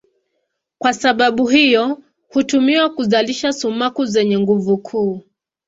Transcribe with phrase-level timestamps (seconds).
[0.77, 1.99] Kwa sababu hiyo
[2.29, 5.21] hutumiwa kuzalisha sumaku zenye nguvu kuu.